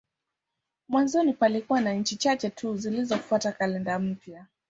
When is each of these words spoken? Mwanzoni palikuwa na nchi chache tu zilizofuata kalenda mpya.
Mwanzoni 0.89 1.33
palikuwa 1.33 1.81
na 1.81 1.93
nchi 1.93 2.15
chache 2.15 2.49
tu 2.49 2.77
zilizofuata 2.77 3.51
kalenda 3.51 3.99
mpya. 3.99 4.45